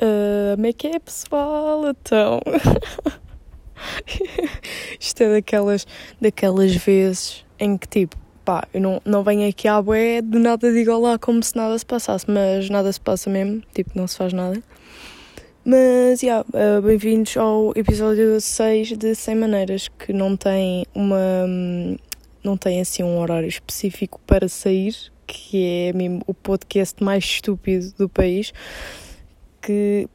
Uh, 0.00 0.54
como 0.54 0.66
é 0.66 0.72
que 0.72 0.86
é, 0.86 0.98
pessoal? 0.98 1.88
Então. 1.88 2.40
Isto 4.98 5.22
é 5.22 5.32
daquelas, 5.34 5.86
daquelas 6.20 6.74
vezes 6.74 7.44
em 7.58 7.76
que, 7.76 7.88
tipo, 7.88 8.16
pá, 8.44 8.66
eu 8.72 8.80
não, 8.80 9.02
não 9.04 9.22
venho 9.24 9.48
aqui 9.48 9.66
à 9.66 9.82
bué, 9.82 10.22
de 10.22 10.38
nada 10.38 10.72
digo 10.72 10.92
olá 10.92 11.18
como 11.18 11.42
se 11.42 11.56
nada 11.56 11.76
se 11.78 11.84
passasse, 11.84 12.30
mas 12.30 12.70
nada 12.70 12.92
se 12.92 13.00
passa 13.00 13.28
mesmo, 13.28 13.62
tipo, 13.74 13.90
não 13.94 14.06
se 14.06 14.16
faz 14.16 14.32
nada. 14.32 14.62
Mas, 15.64 16.22
yeah, 16.22 16.44
uh, 16.48 16.80
bem-vindos 16.80 17.36
ao 17.36 17.72
episódio 17.76 18.40
6 18.40 18.96
de 18.96 19.14
100 19.14 19.34
Maneiras, 19.34 19.88
que 19.88 20.12
não 20.12 20.36
tem 20.36 20.86
uma. 20.94 21.46
não 22.42 22.56
tem 22.56 22.80
assim 22.80 23.02
um 23.02 23.18
horário 23.18 23.48
específico 23.48 24.20
para 24.26 24.48
sair, 24.48 24.94
que 25.26 25.88
é 25.88 25.92
mesmo 25.92 26.22
o 26.26 26.32
podcast 26.32 27.02
mais 27.02 27.24
estúpido 27.24 27.92
do 27.98 28.08
país 28.08 28.52
que 29.68 30.08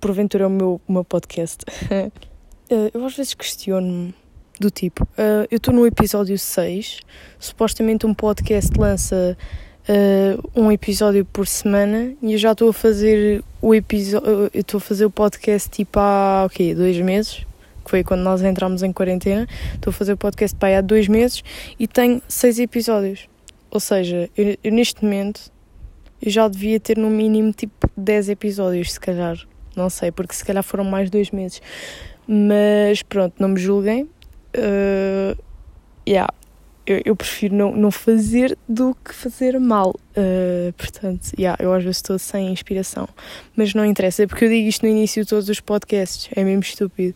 porventura 0.00 0.44
é 0.44 0.46
o 0.46 0.50
meu, 0.50 0.80
o 0.88 0.92
meu 0.92 1.04
podcast. 1.04 1.66
uh, 1.92 2.10
eu 2.94 3.04
às 3.04 3.14
vezes 3.14 3.34
questiono-me 3.34 4.14
do 4.58 4.70
tipo, 4.70 5.04
uh, 5.04 5.44
eu 5.50 5.58
estou 5.58 5.74
no 5.74 5.86
episódio 5.86 6.38
6, 6.38 7.00
supostamente 7.38 8.06
um 8.06 8.14
podcast 8.14 8.72
lança 8.78 9.36
uh, 9.86 10.50
um 10.58 10.72
episódio 10.72 11.26
por 11.26 11.46
semana 11.46 12.14
e 12.22 12.32
eu 12.32 12.38
já 12.38 12.52
estou 12.52 12.70
a 12.70 12.72
fazer 12.72 13.44
o 13.60 13.74
episódio, 13.74 14.50
eu 14.54 14.60
estou 14.62 14.78
a 14.78 14.80
fazer 14.80 15.04
o 15.04 15.10
podcast 15.10 15.68
tipo 15.68 16.00
há, 16.00 16.44
ok, 16.46 16.74
dois 16.74 16.98
meses, 16.98 17.44
que 17.84 17.90
foi 17.90 18.02
quando 18.02 18.22
nós 18.22 18.42
entramos 18.42 18.82
em 18.82 18.94
quarentena, 18.94 19.46
estou 19.74 19.90
a 19.90 19.92
fazer 19.92 20.14
o 20.14 20.16
podcast 20.16 20.56
para 20.56 20.68
aí 20.68 20.76
há 20.76 20.80
dois 20.80 21.06
meses 21.06 21.44
e 21.78 21.86
tenho 21.86 22.22
seis 22.26 22.58
episódios. 22.58 23.28
Ou 23.70 23.78
seja, 23.78 24.30
eu, 24.34 24.56
eu 24.64 24.72
neste 24.72 25.04
momento 25.04 25.54
eu 26.20 26.30
já 26.30 26.48
devia 26.48 26.80
ter 26.80 26.96
no 26.96 27.10
mínimo 27.10 27.52
tipo 27.52 27.88
10 27.96 28.30
episódios, 28.30 28.92
se 28.92 29.00
calhar. 29.00 29.36
Não 29.76 29.90
sei, 29.90 30.10
porque 30.10 30.34
se 30.34 30.44
calhar 30.44 30.62
foram 30.62 30.84
mais 30.84 31.10
dois 31.10 31.30
meses. 31.30 31.60
Mas 32.26 33.02
pronto, 33.02 33.34
não 33.38 33.48
me 33.50 33.60
julguem. 33.60 34.04
Uh, 34.56 35.36
yeah. 36.08 36.32
eu, 36.86 37.02
eu 37.04 37.14
prefiro 37.14 37.54
não, 37.54 37.76
não 37.76 37.90
fazer 37.90 38.56
do 38.66 38.96
que 39.04 39.14
fazer 39.14 39.60
mal. 39.60 39.94
Uh, 40.16 40.72
portanto, 40.72 41.32
yeah, 41.38 41.62
eu 41.62 41.72
às 41.72 41.82
vezes 41.82 41.98
estou 41.98 42.18
sem 42.18 42.50
inspiração. 42.50 43.08
Mas 43.54 43.74
não 43.74 43.84
interessa, 43.84 44.22
é 44.22 44.26
porque 44.26 44.46
eu 44.46 44.48
digo 44.48 44.68
isto 44.68 44.84
no 44.84 44.90
início 44.90 45.22
de 45.22 45.28
todos 45.28 45.48
os 45.48 45.60
podcasts. 45.60 46.28
É 46.34 46.42
mesmo 46.42 46.62
estúpido. 46.62 47.14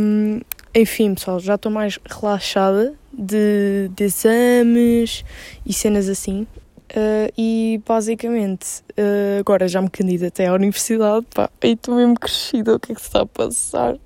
Um, 0.00 0.40
enfim, 0.74 1.14
pessoal, 1.14 1.40
já 1.40 1.54
estou 1.54 1.72
mais 1.72 1.98
relaxada 2.04 2.94
de, 3.12 3.90
de 3.96 4.04
exames 4.04 5.24
e 5.64 5.72
cenas 5.72 6.08
assim. 6.08 6.46
Uh, 6.90 7.30
e 7.36 7.82
basicamente, 7.86 8.82
uh, 8.92 9.40
agora 9.40 9.68
já 9.68 9.80
me 9.82 9.90
candidatei 9.90 10.46
à 10.46 10.54
universidade, 10.54 11.26
pá, 11.34 11.50
e 11.62 11.72
estou 11.72 11.94
mesmo 11.94 12.18
crescida, 12.18 12.76
o 12.76 12.80
que 12.80 12.92
é 12.92 12.94
que 12.94 13.00
se 13.00 13.08
está 13.08 13.22
a 13.22 13.26
passar? 13.26 13.98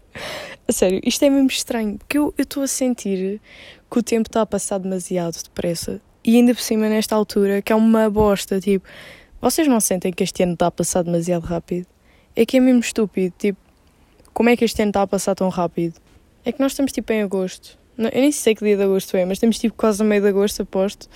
A 0.66 0.72
sério, 0.72 1.00
isto 1.04 1.24
é 1.24 1.30
mesmo 1.30 1.48
estranho, 1.48 1.96
porque 1.98 2.18
eu 2.18 2.34
estou 2.36 2.62
a 2.62 2.66
sentir 2.66 3.40
que 3.90 3.98
o 3.98 4.02
tempo 4.02 4.28
está 4.28 4.42
a 4.42 4.46
passar 4.46 4.78
demasiado 4.78 5.34
depressa. 5.42 6.00
E 6.24 6.36
ainda 6.36 6.54
por 6.54 6.60
cima, 6.60 6.88
nesta 6.88 7.14
altura, 7.14 7.62
que 7.62 7.72
é 7.72 7.76
uma 7.76 8.10
bosta, 8.10 8.60
tipo, 8.60 8.86
vocês 9.40 9.66
não 9.68 9.80
sentem 9.80 10.12
que 10.12 10.24
este 10.24 10.42
ano 10.42 10.54
está 10.54 10.66
a 10.66 10.70
passar 10.70 11.02
demasiado 11.02 11.44
rápido? 11.44 11.86
É 12.34 12.46
que 12.46 12.56
é 12.56 12.60
mesmo 12.60 12.80
estúpido, 12.80 13.34
tipo, 13.38 13.58
como 14.32 14.48
é 14.48 14.56
que 14.56 14.64
este 14.64 14.80
ano 14.82 14.90
está 14.90 15.02
a 15.02 15.06
passar 15.06 15.34
tão 15.34 15.48
rápido? 15.48 16.00
É 16.44 16.50
que 16.50 16.60
nós 16.60 16.72
estamos 16.72 16.90
tipo 16.90 17.12
em 17.12 17.22
agosto. 17.22 17.78
eu 17.98 18.10
nem 18.10 18.32
sei 18.32 18.54
que 18.54 18.64
dia 18.64 18.76
de 18.76 18.82
agosto 18.82 19.16
é, 19.16 19.24
mas 19.24 19.36
estamos 19.36 19.58
tipo 19.58 19.76
quase 19.76 20.02
a 20.02 20.04
meio 20.04 20.22
de 20.22 20.28
agosto, 20.28 20.62
aposto. 20.62 21.08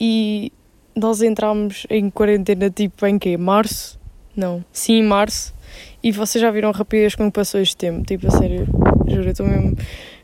E 0.00 0.52
nós 0.96 1.22
entramos 1.22 1.86
em 1.90 2.08
quarentena 2.10 2.70
tipo 2.70 3.06
em 3.06 3.18
quê? 3.18 3.36
Março? 3.36 3.98
Não. 4.36 4.64
Sim, 4.72 5.02
março. 5.02 5.54
E 6.02 6.12
vocês 6.12 6.40
já 6.40 6.50
viram 6.50 6.68
a 6.68 6.72
rapidez 6.72 7.14
com 7.14 7.30
que 7.30 7.34
passou 7.34 7.60
este 7.60 7.76
tempo. 7.76 8.04
Tipo, 8.04 8.28
a 8.28 8.30
sério, 8.30 8.66
juro, 9.06 9.28
estou 9.28 9.46
mesmo 9.46 9.76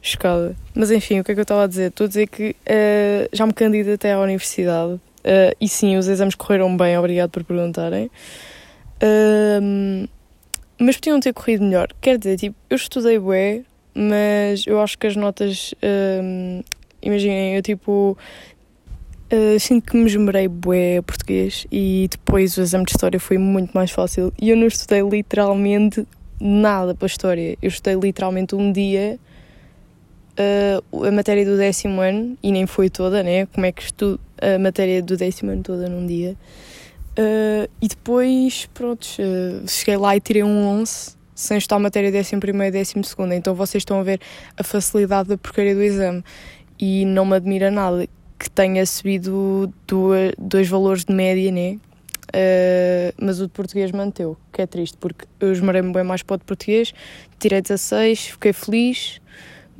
chocada. 0.03 0.55
Mas 0.75 0.91
enfim, 0.91 1.21
o 1.21 1.25
que 1.25 1.33
é 1.33 1.35
que 1.35 1.41
eu 1.41 1.43
estava 1.43 1.65
a 1.65 1.67
dizer? 1.67 1.89
Estou 1.89 2.05
a 2.05 2.09
dizer 2.09 2.27
que 2.29 2.51
uh, 2.51 3.29
já 3.33 3.47
me 3.47 3.53
candidatei 3.53 4.13
à 4.13 4.21
universidade. 4.21 4.93
Uh, 4.93 5.57
e 5.61 5.69
sim, 5.69 5.97
os 5.97 6.09
exames 6.09 6.35
correram 6.35 6.77
bem, 6.77 6.99
obrigado 6.99 7.31
por 7.31 7.45
perguntarem. 7.45 8.11
Uh, 9.03 10.09
mas 10.79 10.97
podiam 10.97 11.19
ter 11.21 11.33
corrido 11.33 11.65
melhor. 11.65 11.89
Quer 12.01 12.19
dizer, 12.19 12.39
tipo, 12.39 12.57
eu 12.69 12.77
estudei 12.77 13.19
bué, 13.19 13.63
mas 13.95 14.67
eu 14.67 14.81
acho 14.81 14.99
que 14.99 15.07
as 15.07 15.17
notas. 15.17 15.75
Imaginem, 17.03 17.57
eu 17.57 17.63
tipo 17.63 18.17
Uh, 19.33 19.61
sinto 19.61 19.93
que 19.93 19.97
me 19.97 20.07
esmerei 20.07 20.49
bué 20.49 21.01
português 21.03 21.65
e 21.71 22.09
depois 22.11 22.57
o 22.57 22.63
exame 22.63 22.85
de 22.85 22.91
história 22.91 23.21
foi 23.21 23.39
muito 23.39 23.71
mais 23.73 23.93
fácil 23.93 24.33
e 24.37 24.51
eu 24.51 24.57
não 24.57 24.67
estudei 24.67 25.03
literalmente 25.03 26.05
nada 26.41 26.97
para 26.97 27.07
história. 27.07 27.57
Eu 27.63 27.69
estudei 27.69 27.95
literalmente 27.95 28.57
um 28.57 28.73
dia 28.73 29.21
uh, 30.91 31.05
a 31.07 31.13
matéria 31.13 31.45
do 31.45 31.57
décimo 31.57 32.01
ano 32.01 32.37
e 32.43 32.51
nem 32.51 32.67
foi 32.67 32.91
toda, 32.91 33.23
né? 33.23 33.47
Como 33.47 33.65
é 33.67 33.71
que 33.71 33.83
estudo 33.83 34.19
a 34.41 34.59
matéria 34.59 35.01
do 35.01 35.17
décimo 35.17 35.53
ano 35.53 35.63
toda 35.63 35.89
num 35.89 36.07
dia. 36.07 36.37
Uh, 37.13 37.71
e 37.81 37.87
depois, 37.87 38.69
pronto, 38.75 39.07
cheguei 39.69 39.97
lá 39.97 40.17
e 40.17 40.21
tirei 40.21 40.43
um 40.43 40.67
11 40.67 41.17
sem 41.35 41.57
estar 41.57 41.77
a 41.77 41.79
matéria 41.79 42.11
décimo 42.11 42.41
primeiro 42.41 42.75
e 42.75 42.79
décimo 42.79 43.05
segundo. 43.05 43.33
Então 43.33 43.55
vocês 43.55 43.83
estão 43.83 44.01
a 44.01 44.03
ver 44.03 44.21
a 44.57 44.65
facilidade 44.65 45.29
da 45.29 45.39
porcaria 45.39 45.75
do 45.75 45.83
exame 45.83 46.25
e 46.79 47.05
não 47.05 47.25
me 47.25 47.37
admira 47.37 47.71
nada 47.71 48.09
que 48.41 48.51
tenha 48.51 48.87
subido 48.87 49.71
dois, 49.87 50.33
dois 50.39 50.67
valores 50.67 51.05
de 51.05 51.13
média, 51.13 51.53
né? 51.53 51.79
Uh, 52.31 53.13
mas 53.23 53.39
o 53.39 53.47
de 53.47 53.53
português 53.53 53.93
manteu, 53.93 54.35
que 54.51 54.63
é 54.63 54.67
triste, 54.67 54.97
porque 54.99 55.27
eu 55.39 55.53
esmerei-me 55.53 55.93
bem 55.93 56.05
mais 56.05 56.23
para 56.23 56.37
o 56.37 56.39
de 56.39 56.45
português, 56.45 56.95
tirei 57.39 57.61
16, 57.61 58.29
fiquei 58.29 58.55
feliz, 58.55 59.21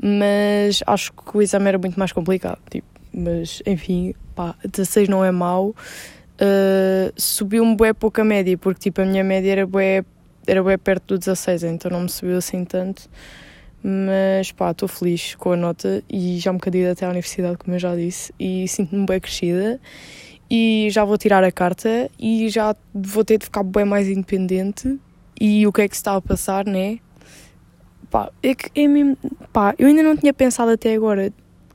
mas 0.03 0.83
acho 0.87 1.11
que 1.13 1.39
o 1.39 1.41
exame 1.41 1.69
era 1.69 1.79
muito 1.79 1.99
mais 1.99 2.13
complicado. 2.13 2.59
Tipo, 2.69 2.87
mas 3.15 3.63
enfim, 3.65 4.15
pá, 4.35 4.55
16 4.63 5.09
não 5.09 5.25
é 5.25 5.31
mau. 5.31 5.69
Uh, 5.69 7.13
Subiu-me 7.17 7.75
bué 7.75 7.95
pouca 7.95 8.23
média, 8.23 8.59
porque 8.59 8.81
tipo, 8.81 9.01
a 9.01 9.07
minha 9.07 9.25
média 9.25 9.53
era 9.53 9.67
bué, 9.67 10.05
era 10.47 10.63
bué 10.63 10.77
perto 10.77 11.15
do 11.15 11.19
16, 11.19 11.63
então 11.65 11.91
não 11.91 12.03
me 12.03 12.09
subiu 12.11 12.37
assim 12.37 12.67
tanto. 12.67 13.09
Mas 13.83 14.53
pá, 14.53 14.73
estou 14.73 14.89
feliz 14.89 15.35
com 15.37 15.53
a 15.53 15.57
nota 15.57 16.03
e 16.09 16.39
já 16.39 16.53
me 16.53 16.59
candidatei 16.59 17.07
à 17.07 17.11
universidade, 17.11 17.57
como 17.57 17.75
eu 17.75 17.81
já 17.81 17.97
disse, 17.97 18.33
e 18.39 18.69
sinto-me 18.69 19.07
bem 19.07 19.19
crescida. 19.19 19.81
E 20.51 20.89
já 20.91 21.05
vou 21.05 21.17
tirar 21.17 21.43
a 21.45 21.53
carta 21.53 22.11
e 22.19 22.49
já 22.49 22.75
vou 22.93 23.25
ter 23.25 23.39
de 23.39 23.45
ficar 23.45 23.63
bem 23.63 23.85
mais 23.85 24.09
independente. 24.09 24.99
E 25.41 25.67
o 25.67 25.73
que 25.73 25.83
é 25.83 25.89
que 25.89 25.97
se 25.97 26.01
está 26.01 26.17
a 26.17 26.21
passar, 26.21 26.67
né? 26.67 26.99
Pá, 28.11 28.31
é 28.43 28.55
que 28.55 28.69
é 28.79 28.87
mesmo. 28.87 29.17
Pá, 29.53 29.75
eu 29.79 29.87
ainda 29.87 30.03
não 30.03 30.17
tinha 30.17 30.35
pensado 30.35 30.73
até 30.73 30.93
agora 30.95 31.33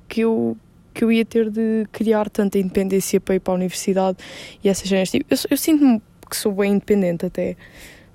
que 0.08 0.22
eu, 0.22 0.58
que 0.94 1.04
eu 1.04 1.12
ia 1.12 1.26
ter 1.26 1.50
de 1.50 1.88
criar 1.92 2.30
tanta 2.30 2.60
independência 2.60 3.20
para 3.20 3.36
ir 3.36 3.40
para 3.40 3.54
a 3.54 3.56
universidade 3.56 4.18
e 4.64 4.70
essas 4.70 4.88
cenas. 4.88 5.10
Tipo, 5.10 5.34
eu, 5.34 5.38
eu 5.50 5.58
sinto-me 5.58 6.02
que 6.30 6.36
sou 6.36 6.52
bem 6.52 6.74
independente 6.74 7.26
até. 7.26 7.56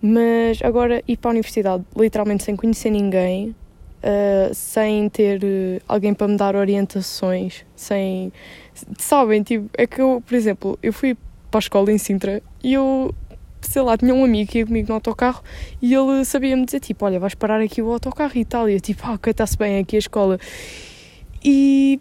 Mas 0.03 0.61
agora 0.63 1.03
ir 1.09 1.17
para 1.17 1.31
a 1.31 1.33
universidade, 1.33 1.85
literalmente 1.97 2.45
sem 2.45 2.55
conhecer 2.55 2.91
ninguém, 2.91 3.55
uh, 4.03 4.55
sem 4.55 5.09
ter 5.09 5.43
uh, 5.43 5.83
alguém 5.87 6.15
para 6.15 6.29
me 6.29 6.37
dar 6.37 6.57
orientações, 6.57 7.65
sem. 7.75 8.33
Sabem, 8.99 9.43
tipo, 9.43 9.69
é 9.77 9.87
que 9.87 10.01
eu, 10.01 10.23
por 10.27 10.35
exemplo, 10.35 10.79
eu 10.83 10.93
fui 10.93 11.17
para 11.51 11.59
a 11.59 11.61
escola 11.61 11.93
em 11.93 11.99
Sintra 11.99 12.43
e 12.63 12.73
eu, 12.75 13.15
sei 13.61 13.83
lá, 13.83 13.97
tinha 13.97 14.15
um 14.15 14.25
amigo 14.25 14.51
que 14.51 14.59
ia 14.59 14.67
comigo 14.67 14.89
no 14.89 14.95
autocarro 14.95 15.43
e 15.83 15.95
ele 15.95 16.25
sabia-me 16.25 16.65
dizer, 16.65 16.81
tipo, 16.81 17.05
olha, 17.05 17.19
vais 17.19 17.35
parar 17.35 17.61
aqui 17.61 17.83
o 17.83 17.93
autocarro 17.93 18.37
e 18.37 18.45
tal. 18.45 18.69
E 18.69 18.75
eu, 18.75 18.81
tipo, 18.81 19.03
ah, 19.05 19.15
ok, 19.15 19.31
está-se 19.31 19.57
bem 19.57 19.79
aqui 19.79 19.97
a 19.97 19.99
escola. 19.99 20.39
E 21.45 22.01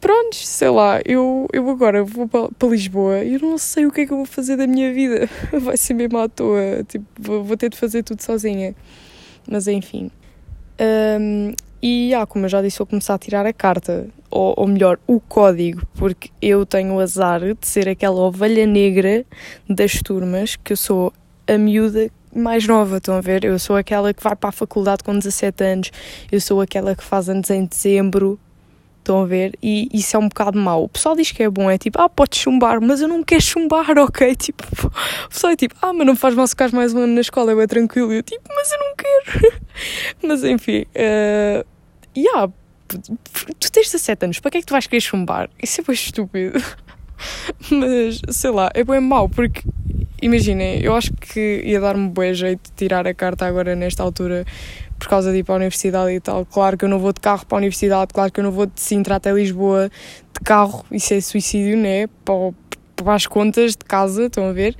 pronto, 0.00 0.36
sei 0.36 0.68
lá, 0.68 1.00
eu, 1.04 1.46
eu 1.52 1.68
agora 1.70 2.04
vou 2.04 2.28
para, 2.28 2.48
para 2.50 2.68
Lisboa 2.68 3.24
e 3.24 3.34
eu 3.34 3.40
não 3.40 3.58
sei 3.58 3.86
o 3.86 3.90
que 3.90 4.02
é 4.02 4.06
que 4.06 4.12
eu 4.12 4.18
vou 4.18 4.26
fazer 4.26 4.56
da 4.56 4.66
minha 4.66 4.92
vida. 4.92 5.28
Vai 5.60 5.76
ser 5.76 5.94
mesmo 5.94 6.18
à 6.18 6.28
toa, 6.28 6.84
tipo, 6.88 7.04
vou, 7.18 7.44
vou 7.44 7.56
ter 7.56 7.70
de 7.70 7.76
fazer 7.76 8.02
tudo 8.02 8.22
sozinha. 8.22 8.74
Mas 9.48 9.68
enfim. 9.68 10.10
Um, 10.80 11.52
e, 11.82 12.14
ah, 12.14 12.24
como 12.24 12.46
eu 12.46 12.48
já 12.48 12.62
disse, 12.62 12.78
vou 12.78 12.86
começar 12.86 13.14
a 13.14 13.18
tirar 13.18 13.44
a 13.44 13.52
carta, 13.52 14.08
ou, 14.30 14.54
ou, 14.56 14.66
melhor, 14.66 14.98
o 15.06 15.20
código, 15.20 15.86
porque 15.94 16.30
eu 16.40 16.64
tenho 16.64 16.94
o 16.94 17.00
azar 17.00 17.40
de 17.40 17.66
ser 17.66 17.88
aquela 17.88 18.20
ovelha 18.20 18.66
negra 18.66 19.24
das 19.68 20.00
turmas, 20.02 20.56
que 20.56 20.72
eu 20.72 20.76
sou 20.78 21.12
a 21.46 21.58
miúda 21.58 22.10
mais 22.34 22.66
nova, 22.66 22.96
estão 22.96 23.14
a 23.14 23.20
ver? 23.20 23.44
Eu 23.44 23.58
sou 23.58 23.76
aquela 23.76 24.14
que 24.14 24.22
vai 24.22 24.34
para 24.34 24.48
a 24.48 24.52
faculdade 24.52 25.04
com 25.04 25.16
17 25.16 25.62
anos, 25.62 25.90
eu 26.32 26.40
sou 26.40 26.62
aquela 26.62 26.96
que 26.96 27.04
faz 27.04 27.28
anos 27.28 27.50
em 27.50 27.66
dezembro, 27.66 28.40
Estão 29.04 29.22
a 29.22 29.26
ver? 29.26 29.52
E 29.62 29.86
isso 29.92 30.16
é 30.16 30.18
um 30.18 30.28
bocado 30.28 30.58
mau. 30.58 30.84
O 30.84 30.88
pessoal 30.88 31.14
diz 31.14 31.30
que 31.30 31.42
é 31.42 31.50
bom, 31.50 31.70
é 31.70 31.76
tipo, 31.76 32.00
ah, 32.00 32.08
podes 32.08 32.38
chumbar, 32.38 32.80
mas 32.80 33.02
eu 33.02 33.08
não 33.08 33.22
quero 33.22 33.42
chumbar, 33.42 33.86
ok? 34.00 34.34
Tipo, 34.34 34.64
o 34.86 35.28
pessoal 35.28 35.52
é 35.52 35.56
tipo, 35.56 35.74
ah, 35.82 35.92
mas 35.92 36.06
não 36.06 36.16
faz 36.16 36.34
mal 36.34 36.48
ficar 36.48 36.72
mais 36.72 36.94
um 36.94 37.00
ano 37.00 37.14
na 37.14 37.20
escola, 37.20 37.62
é 37.62 37.66
tranquilo. 37.66 38.14
E 38.14 38.16
eu 38.16 38.22
tipo, 38.22 38.48
mas 38.48 38.72
eu 38.72 38.78
não 38.78 38.96
quero. 38.96 39.62
mas 40.26 40.42
enfim, 40.42 40.86
uh, 40.96 41.66
yeah, 42.16 42.50
tu 42.88 43.70
tens 43.70 43.92
17 43.92 44.24
anos, 44.24 44.40
para 44.40 44.50
que 44.52 44.56
é 44.56 44.60
que 44.60 44.66
tu 44.66 44.72
vais 44.72 44.86
querer 44.86 45.02
chumbar? 45.02 45.50
Isso 45.62 45.82
é 45.82 45.84
bem 45.84 45.94
estúpido. 45.94 46.64
mas, 47.70 48.22
sei 48.30 48.50
lá, 48.50 48.70
é 48.72 48.82
bem 48.82 49.00
mau, 49.00 49.28
porque 49.28 49.60
imaginem, 50.22 50.80
eu 50.82 50.96
acho 50.96 51.12
que 51.12 51.60
ia 51.62 51.78
dar-me 51.78 52.08
bom 52.08 52.32
jeito 52.32 52.72
tirar 52.74 53.06
a 53.06 53.12
carta 53.12 53.44
agora 53.44 53.76
nesta 53.76 54.02
altura 54.02 54.46
por 55.04 55.10
causa 55.10 55.30
de 55.30 55.38
ir 55.38 55.44
para 55.44 55.54
a 55.54 55.56
universidade 55.56 56.12
e 56.12 56.18
tal. 56.18 56.46
Claro 56.46 56.78
que 56.78 56.84
eu 56.86 56.88
não 56.88 56.98
vou 56.98 57.12
de 57.12 57.20
carro 57.20 57.44
para 57.44 57.58
a 57.58 57.60
universidade, 57.60 58.10
claro 58.14 58.32
que 58.32 58.40
eu 58.40 58.44
não 58.44 58.50
vou 58.50 58.64
de 58.64 58.80
Sintra 58.80 59.16
até 59.16 59.30
Lisboa 59.32 59.90
de 60.32 60.40
carro, 60.42 60.82
isso 60.90 61.12
é 61.12 61.20
suicídio, 61.20 61.76
né? 61.76 62.06
Para, 62.24 62.52
para 62.96 63.14
as 63.14 63.26
contas 63.26 63.72
de 63.72 63.84
casa, 63.84 64.24
estão 64.24 64.48
a 64.48 64.52
ver? 64.52 64.74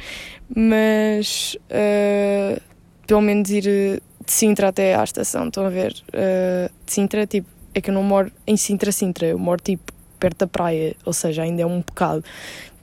Mas 0.49 1.59
uh, 1.67 2.59
pelo 3.06 3.21
menos 3.21 3.50
ir 3.50 3.65
de 3.65 4.00
Sintra 4.26 4.69
até 4.69 4.94
à 4.94 5.05
estação, 5.05 5.49
estão 5.49 5.67
a 5.67 5.69
ver? 5.69 5.93
Uh, 6.09 6.73
de 6.87 6.93
Sintra, 6.93 7.27
tipo, 7.27 7.47
é 7.75 7.82
que 7.82 7.91
eu 7.91 7.94
não 7.94 8.03
moro 8.03 8.32
em 8.47 8.56
Sintra, 8.56 8.91
Sintra, 8.93 9.27
eu 9.27 9.38
moro 9.38 9.61
tipo 9.61 9.93
perto 10.19 10.38
da 10.38 10.47
praia, 10.47 10.97
ou 11.05 11.12
seja, 11.12 11.43
ainda 11.43 11.61
é 11.61 11.67
um 11.67 11.81
bocado 11.81 12.25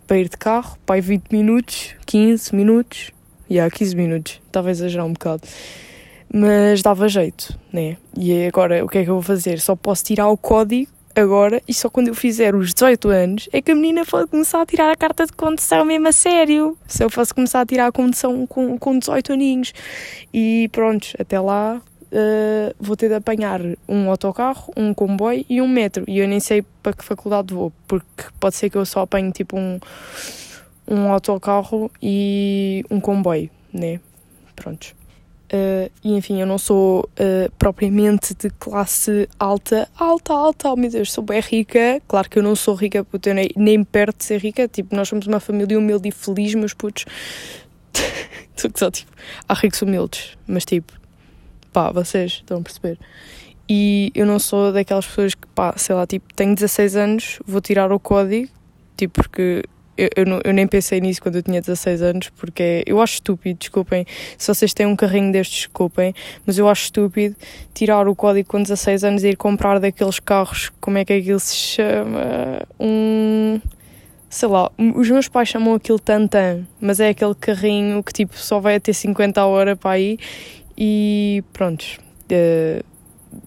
para 0.06 0.20
ir 0.20 0.30
de 0.30 0.38
carro, 0.38 0.78
para 0.86 1.00
ir 1.00 1.02
20 1.02 1.32
minutos, 1.32 1.96
15 2.06 2.56
minutos, 2.56 3.10
e 3.50 3.56
yeah, 3.56 3.76
15 3.76 3.96
minutos, 3.96 4.42
talvez 4.52 4.78
exagerar 4.78 5.08
um 5.08 5.14
bocado 5.14 5.42
mas 6.34 6.82
dava 6.82 7.08
jeito, 7.10 7.58
né? 7.72 7.98
E 8.18 8.46
agora 8.46 8.84
o 8.84 8.88
que 8.88 9.00
é 9.00 9.04
que 9.04 9.10
eu 9.10 9.16
vou 9.16 9.24
fazer? 9.24 9.60
Só 9.60 9.76
posso 9.76 10.04
tirar 10.06 10.30
o 10.30 10.38
código 10.38 10.92
agora 11.16 11.62
e 11.68 11.74
só 11.74 11.90
quando 11.90 12.08
eu 12.08 12.16
fizer 12.16 12.56
os 12.56 12.74
18 12.74 13.10
anos 13.10 13.50
é 13.52 13.62
que 13.62 13.72
a 13.72 13.76
menina 13.76 14.06
pode 14.06 14.30
começar 14.30 14.62
a 14.62 14.66
tirar 14.66 14.90
a 14.92 14.96
carta 14.96 15.26
de 15.26 15.34
condução 15.34 15.84
mesmo 15.84 16.08
a 16.08 16.12
sério. 16.12 16.78
Se 16.88 17.04
eu 17.04 17.10
fosse 17.10 17.34
começar 17.34 17.62
a 17.62 17.66
tirar 17.66 17.88
a 17.88 17.92
condução 17.92 18.48
com, 18.48 18.78
com 18.78 18.98
18 18.98 19.34
aninhos. 19.34 19.74
E 20.34 20.70
pronto, 20.72 21.08
até 21.20 21.40
lá 21.40 21.82
uh, 22.12 22.76
vou 22.80 22.96
ter 22.96 23.10
de 23.10 23.16
apanhar 23.16 23.60
um 23.88 24.10
autocarro, 24.10 24.72
um 24.76 24.94
comboio 24.94 25.46
e 25.50 25.62
um 25.62 25.68
metro. 25.68 26.06
E 26.08 26.20
eu 26.20 26.28
nem 26.28 26.40
sei 26.40 26.64
para 26.82 26.94
que 26.94 27.04
faculdade 27.04 27.54
vou, 27.54 27.72
porque 27.88 28.26
pode 28.40 28.56
ser 28.56 28.70
que 28.70 28.78
eu 28.78 28.86
só 28.86 29.02
apanhe 29.02 29.32
tipo 29.32 29.58
um, 29.58 29.80
um 30.88 31.12
autocarro 31.12 31.92
e 32.02 32.84
um 32.90 33.00
comboio, 33.00 33.50
né? 33.74 34.00
Prontos. 34.56 35.01
Uh, 35.54 35.92
e 36.02 36.14
enfim, 36.16 36.40
eu 36.40 36.48
não 36.48 36.58
sou 36.58 37.02
uh, 37.02 37.52
propriamente 37.60 38.34
de 38.34 38.50
classe 38.52 39.28
alta, 39.38 39.90
alta, 39.98 40.32
alta, 40.34 40.72
oh 40.72 40.78
meu 40.78 40.90
Deus, 40.90 41.12
sou 41.12 41.24
bem 41.24 41.42
rica. 41.42 42.02
Claro 42.08 42.30
que 42.30 42.40
eu 42.40 42.44
não 42.44 42.56
sou 42.56 42.74
rica, 42.74 43.04
puto, 43.04 43.28
eu 43.28 43.36
nem, 43.36 43.50
nem 43.58 43.84
perto 43.84 44.20
de 44.20 44.24
ser 44.24 44.40
rica. 44.40 44.66
Tipo, 44.70 44.96
nós 44.96 45.10
somos 45.10 45.28
uma 45.28 45.42
família 45.42 45.78
humilde 45.78 46.08
e 46.08 46.12
feliz, 46.12 46.56
meus 46.56 46.74
putos. 46.74 47.04
só, 48.76 48.90
tipo, 48.90 49.12
há 49.48 49.54
ricos 49.54 49.82
humildes, 49.82 50.38
mas 50.48 50.64
tipo, 50.64 50.94
pá, 51.74 51.92
vocês 51.92 52.32
estão 52.32 52.60
a 52.60 52.62
perceber. 52.62 52.98
E 53.68 54.10
eu 54.16 54.26
não 54.26 54.40
sou 54.40 54.72
daquelas 54.72 55.06
pessoas 55.06 55.36
que, 55.36 55.48
pá, 55.48 55.74
sei 55.76 55.96
lá, 55.96 56.08
tipo, 56.08 56.34
tenho 56.34 56.56
16 56.56 56.96
anos, 56.96 57.40
vou 57.46 57.60
tirar 57.60 57.92
o 57.92 58.00
código, 58.00 58.50
tipo, 58.96 59.22
porque 59.22 59.64
eu, 59.98 60.10
eu, 60.16 60.42
eu, 60.44 60.54
nem 60.54 60.68
pensei 60.68 61.00
nisso 61.00 61.22
quando 61.22 61.36
eu 61.36 61.44
tinha 61.44 61.60
16 61.60 62.02
anos, 62.02 62.30
porque 62.30 62.84
eu 62.86 63.02
acho 63.02 63.16
estúpido, 63.16 63.60
desculpem, 63.60 64.06
se 64.38 64.48
vocês 64.48 64.74
têm 64.74 64.86
um 64.86 64.96
carrinho 64.96 65.32
destes, 65.32 65.60
desculpem, 65.60 66.14
mas 66.46 66.58
eu 66.58 66.68
acho 66.68 66.86
estúpido 66.86 67.36
tirar 67.74 68.08
o 68.08 68.16
código 68.16 68.48
com 68.48 68.62
16 68.62 69.04
anos 69.04 69.24
e 69.24 69.30
ir 69.30 69.38
comprar 69.38 69.80
daqueles 69.80 70.20
carros, 70.20 70.72
como 70.80 70.98
é 70.98 71.06
que 71.06 71.14
aquilo 71.14 71.40
se 71.40 71.56
chama? 71.56 72.62
Um. 72.80 73.60
Sei 74.30 74.48
lá, 74.48 74.72
os 74.96 75.10
meus 75.10 75.28
pais 75.28 75.50
chamam 75.50 75.74
aquilo 75.76 76.00
Tantan, 76.00 76.66
mas 76.80 77.02
é 77.02 77.10
aquele 77.10 77.36
carrinho 77.36 78.02
que 78.02 78.14
tipo 78.14 78.38
só 78.38 78.62
vai 78.62 78.76
até 78.76 78.94
50 78.94 79.42
a 79.42 79.46
hora 79.46 79.76
para 79.76 79.92
aí 79.92 80.18
e 80.78 81.44
pronto. 81.52 81.84
Uh, 82.32 82.91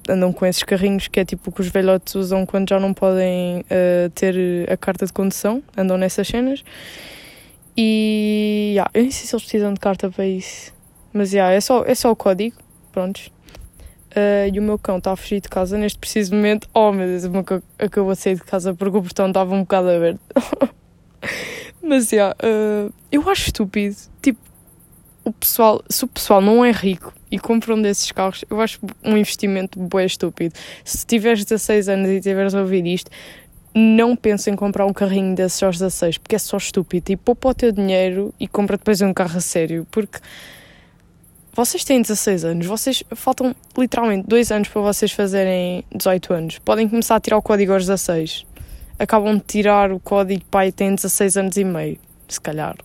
andam 0.09 0.33
com 0.33 0.47
esses 0.47 0.63
carrinhos 0.63 1.09
que 1.09 1.21
é 1.21 1.25
tipo 1.25 1.51
que 1.53 1.61
os 1.61 1.69
velhotes 1.69 2.15
usam 2.15 2.45
quando 2.47 2.69
já 2.69 2.79
não 2.79 2.93
podem 2.93 3.61
uh, 3.61 4.11
ter 4.15 4.37
a 4.71 4.77
carta 4.77 5.07
de 5.07 5.13
condução, 5.13 5.63
andam 5.77 5.97
nessas 5.97 6.27
cenas. 6.29 6.65
E 7.77 8.73
yeah, 8.73 8.91
eu 8.95 9.03
nem 9.03 9.11
sei 9.11 9.27
se 9.27 9.35
eles 9.35 9.43
precisam 9.43 9.75
de 9.75 9.81
carta 9.81 10.09
para 10.11 10.27
isso, 10.27 10.73
mas 11.13 11.33
yeah, 11.33 11.53
é, 11.53 11.61
só, 11.61 11.85
é 11.85 11.95
só 11.95 12.11
o 12.11 12.17
código, 12.17 12.57
prontos. 12.93 13.33
Uh, 14.11 14.47
e 14.53 14.61
o 14.61 14.63
meu 14.63 14.79
cão 14.79 14.99
está 14.99 15.11
a 15.11 15.17
fugir 15.17 15.41
de 15.41 15.49
casa 15.49 15.77
neste 15.77 15.99
preciso 15.99 16.35
momento. 16.37 16.69
Oh 16.73 16.93
meu 16.93 17.07
Deus, 17.07 17.25
o 17.25 17.31
meu 17.31 17.43
cão 17.43 17.61
acabou 17.79 18.13
de 18.13 18.19
sair 18.21 18.37
de 18.37 18.45
casa 18.45 18.73
porque 18.73 18.97
o 18.97 19.03
portão 19.03 19.27
estava 19.27 19.53
um 19.53 19.63
bocado 19.63 19.89
aberto. 19.89 20.21
mas 21.83 22.13
yeah, 22.13 22.35
uh, 22.43 22.93
eu 23.11 23.29
acho 23.29 23.47
estúpido. 23.47 23.97
Tipo, 24.23 24.39
o 25.25 25.33
pessoal, 25.33 25.83
se 25.89 26.05
o 26.05 26.09
pessoal 26.09 26.41
não 26.41 26.65
é 26.65 26.71
rico 26.71 27.13
e 27.31 27.39
compra 27.39 27.75
um 27.75 27.81
desses 27.81 28.13
carros, 28.13 28.45
eu 28.51 28.61
acho 28.61 28.79
um 29.03 29.17
investimento 29.17 29.79
bué 29.79 30.05
estúpido. 30.05 30.55
Se 30.85 31.07
tiveres 31.07 31.45
16 31.45 31.89
anos 31.89 32.11
e 32.11 32.21
tiveres 32.21 32.55
a 32.55 32.61
ouvir 32.61 32.87
isto, 32.87 33.11
não 33.75 34.15
pensa 34.15 34.51
em 34.51 34.55
comprar 34.55 34.87
um 34.87 34.93
carrinho 34.93 35.35
desses 35.35 35.63
aos 35.63 35.79
16, 35.79 36.19
porque 36.19 36.37
é 36.37 36.39
só 36.39 36.57
estúpido. 36.57 37.11
E 37.11 37.17
poupa 37.17 37.49
o 37.49 37.55
teu 37.55 37.73
dinheiro 37.73 38.33
e 38.39 38.47
compra 38.47 38.77
depois 38.77 39.01
um 39.01 39.13
carro 39.13 39.39
a 39.39 39.41
sério, 39.41 39.87
porque 39.91 40.19
vocês 41.53 41.85
têm 41.85 42.03
16 42.03 42.45
anos, 42.45 42.67
vocês 42.67 43.03
faltam 43.13 43.55
literalmente 43.77 44.29
2 44.29 44.53
anos 44.53 44.69
para 44.69 44.83
vocês 44.83 45.11
fazerem 45.11 45.85
18 45.95 46.33
anos. 46.35 46.59
Podem 46.59 46.89
começar 46.89 47.17
a 47.17 47.21
tirar 47.21 47.39
o 47.39 47.43
código 47.43 47.73
aos 47.73 47.87
16. 47.87 48.47
Acabam 48.99 49.37
de 49.37 49.43
tirar 49.43 49.91
o 49.91 49.99
código 49.99 50.45
pai 50.51 50.71
têm 50.71 50.95
16 50.95 51.37
anos 51.37 51.57
e 51.57 51.65
meio, 51.65 51.99
se 52.29 52.41
calhar. 52.41 52.77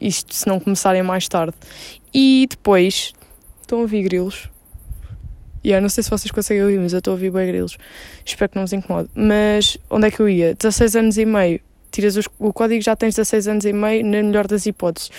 Isto 0.00 0.34
se 0.34 0.46
não 0.46 0.60
começarem 0.60 1.02
mais 1.02 1.28
tarde. 1.28 1.54
E 2.12 2.46
depois 2.48 3.12
Estão 3.68 3.80
a 3.80 3.82
ouvir 3.82 4.02
grilos? 4.02 4.48
E 5.62 5.68
yeah, 5.68 5.82
não 5.82 5.90
sei 5.90 6.02
se 6.02 6.08
vocês 6.08 6.30
conseguem 6.30 6.62
ouvir, 6.62 6.78
mas 6.78 6.94
eu 6.94 7.00
estou 7.00 7.12
a 7.12 7.14
ouvir 7.16 7.30
bem 7.30 7.46
grilos. 7.46 7.76
Espero 8.24 8.50
que 8.50 8.56
não 8.56 8.62
vos 8.64 8.72
incomode. 8.72 9.10
Mas 9.14 9.76
onde 9.90 10.06
é 10.06 10.10
que 10.10 10.20
eu 10.20 10.26
ia? 10.26 10.54
16 10.54 10.96
anos 10.96 11.18
e 11.18 11.26
meio. 11.26 11.60
Tiras 11.90 12.16
os, 12.16 12.26
o 12.38 12.50
código, 12.50 12.82
já 12.82 12.96
tens 12.96 13.14
16 13.14 13.46
anos 13.46 13.64
e 13.66 13.72
meio, 13.74 14.02
na 14.06 14.22
melhor 14.22 14.46
das 14.46 14.64
hipóteses. 14.64 15.10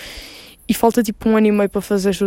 E 0.67 0.73
falta 0.73 1.03
tipo 1.03 1.29
um 1.29 1.37
ano 1.37 1.45
e 1.45 1.51
meio 1.51 1.69
para 1.69 1.79
fazer 1.79 2.09
os 2.09 2.17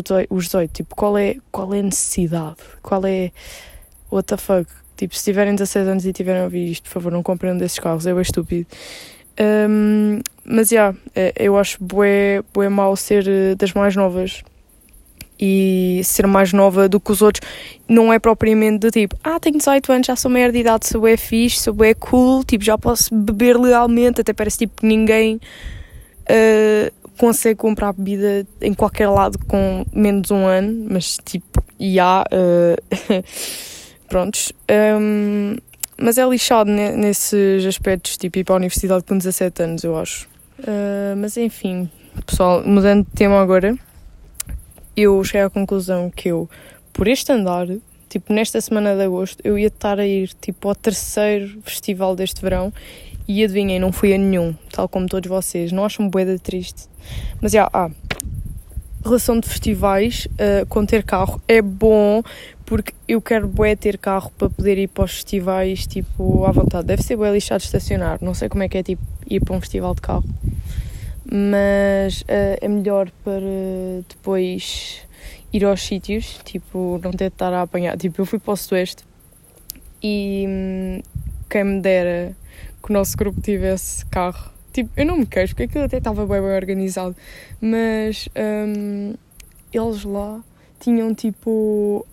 18. 0.45 0.73
Tipo, 0.73 0.95
qual 0.95 1.19
é, 1.19 1.39
qual 1.51 1.75
é 1.75 1.81
a 1.81 1.83
necessidade? 1.83 2.59
Qual 2.81 3.05
é. 3.05 3.33
What 4.09 4.29
the 4.29 4.37
fuck? 4.37 4.71
Tipo, 4.97 5.17
se 5.17 5.25
tiverem 5.25 5.57
16 5.57 5.89
anos 5.89 6.07
e 6.07 6.13
tiverem 6.13 6.43
a 6.43 6.45
ouvir 6.45 6.71
isto, 6.71 6.85
por 6.85 6.91
favor, 6.91 7.11
não 7.11 7.25
comprem 7.25 7.53
um 7.53 7.59
desses 7.59 7.81
carros, 7.81 8.07
é 8.07 8.13
bem 8.13 8.23
estúpido. 8.23 8.69
Um, 9.41 10.21
mas 10.45 10.69
já, 10.69 10.95
yeah, 11.17 11.35
eu 11.39 11.57
acho 11.57 11.83
bué, 11.83 12.43
bué 12.53 12.69
mal 12.69 12.97
ser 12.97 13.27
eh, 13.29 13.55
das 13.55 13.73
mais 13.73 13.95
novas 13.95 14.43
e 15.41 16.01
ser 16.05 16.27
mais 16.27 16.53
nova 16.53 16.89
do 16.89 17.01
que 17.01 17.11
os 17.11 17.23
outros 17.23 17.49
não 17.89 18.13
é 18.13 18.19
propriamente 18.19 18.79
do 18.79 18.91
tipo, 18.91 19.17
ah, 19.25 19.41
tenho 19.41 19.59
18 19.59 19.93
anos, 19.93 20.07
já 20.07 20.15
sou 20.15 20.31
maior 20.31 20.53
de 20.53 20.59
idade, 20.59 20.87
sou 20.87 21.07
é 21.07 21.17
fixe, 21.17 21.61
sou 21.61 21.85
é 21.85 21.95
cool, 21.95 22.45
tipo, 22.45 22.63
já 22.63 22.79
posso 22.79 23.15
beber 23.15 23.59
legalmente, 23.59 24.21
até 24.21 24.33
parece 24.33 24.59
tipo 24.59 24.81
que 24.81 24.87
ninguém 24.87 25.37
uh, 25.37 27.11
consegue 27.19 27.57
comprar 27.57 27.93
bebida 27.93 28.47
em 28.61 28.73
qualquer 28.73 29.09
lado 29.09 29.39
com 29.47 29.85
menos 29.93 30.31
um 30.31 30.47
ano, 30.47 30.87
mas 30.91 31.19
tipo, 31.25 31.63
e 31.79 31.99
há, 31.99 32.25
uh, 32.33 33.23
prontos. 34.09 34.53
Um, 34.71 35.57
mas 35.97 36.19
é 36.19 36.25
lixado 36.25 36.71
nesses 36.71 37.65
aspectos, 37.67 38.17
tipo, 38.17 38.39
ir 38.39 38.45
para 38.45 38.55
a 38.55 38.59
universidade 38.59 39.05
com 39.05 39.17
17 39.17 39.63
anos, 39.63 39.85
eu 39.85 39.97
acho. 39.97 40.27
Uh, 40.59 41.17
mas 41.17 41.37
enfim, 41.37 41.91
pessoal, 42.27 42.63
mudando 42.65 43.05
de 43.05 43.11
tema 43.13 43.41
agora 43.41 43.77
eu 44.97 45.23
cheguei 45.25 45.43
à 45.43 45.51
conclusão 45.51 46.11
que 46.11 46.29
eu, 46.29 46.49
por 46.93 47.09
este 47.09 47.33
andar, 47.33 47.67
tipo, 48.09 48.33
nesta 48.33 48.61
semana 48.61 48.95
de 48.95 49.03
agosto, 49.03 49.41
eu 49.43 49.59
ia 49.59 49.69
estar 49.69 49.99
a 49.99 50.07
ir, 50.07 50.31
tipo, 50.41 50.69
ao 50.69 50.75
terceiro 50.75 51.61
festival 51.65 52.15
deste 52.15 52.43
verão 52.43 52.73
e 53.27 53.43
adivinhem, 53.43 53.81
não 53.81 53.93
fui 53.93 54.13
a 54.13 54.19
nenhum, 54.19 54.55
tal 54.71 54.89
como 54.89 55.07
todos 55.07 55.29
vocês. 55.29 55.73
Não 55.73 55.85
acham 55.85 56.09
boeda 56.09 56.39
triste? 56.39 56.89
Mas, 57.41 57.53
já, 57.53 57.69
ah, 57.73 57.91
relação 59.05 59.41
de 59.41 59.49
festivais 59.49 60.27
uh, 60.33 60.67
com 60.67 60.85
ter 60.85 61.03
carro 61.03 61.41
é 61.49 61.63
bom 61.63 62.23
porque 62.73 62.95
eu 63.07 63.21
quero 63.21 63.47
bué 63.47 63.77
ter 63.77 63.99
carro 63.99 64.33
para 64.39 64.49
poder 64.49 64.79
ir 64.79 64.89
para 64.89 65.05
os 65.05 65.13
festivais, 65.13 65.87
tipo, 65.87 66.47
à 66.47 66.51
vontade. 66.51 66.87
Deve 66.87 67.03
ser 67.03 67.17
bué 67.17 67.31
lixado 67.31 67.61
estacionar, 67.61 68.17
não 68.23 68.33
sei 68.33 68.49
como 68.49 68.63
é 68.63 68.69
que 68.71 68.79
é, 68.79 68.83
tipo, 68.83 69.03
ir 69.29 69.41
para 69.41 69.55
um 69.55 69.61
festival 69.61 69.95
de 69.95 70.01
carro 70.01 70.25
mas 71.31 72.23
uh, 72.23 72.59
é 72.61 72.69
melhor 72.69 73.11
para 73.23 73.41
depois 74.09 75.03
ir 75.53 75.65
aos 75.65 75.83
sítios, 75.83 76.41
tipo, 76.45 76.99
não 77.03 77.11
ter 77.11 77.29
de 77.29 77.35
estar 77.35 77.53
a 77.53 77.63
apanhar. 77.63 77.97
Tipo, 77.97 78.23
eu 78.23 78.27
fui 78.27 78.39
para 78.39 78.55
o 78.55 78.57
Sudoeste 78.57 79.05
e 80.03 80.47
hum, 80.49 81.03
quem 81.51 81.65
me 81.65 81.81
dera 81.81 82.35
que 82.83 82.91
o 82.91 82.93
nosso 82.93 83.17
grupo 83.19 83.41
tivesse 83.41 84.05
carro. 84.07 84.51
Tipo, 84.73 84.91
eu 84.97 85.05
não 85.05 85.19
me 85.19 85.27
queixo, 85.27 85.55
porque 85.55 85.65
aquilo 85.65 85.85
até 85.85 85.99
estava 85.99 86.27
bem, 86.27 86.41
bem 86.41 86.57
organizado, 86.57 87.15
mas 87.61 88.29
hum, 88.67 89.15
eles 89.73 90.05
lá 90.05 90.43
tinham 90.81 91.15
tipo 91.15 92.07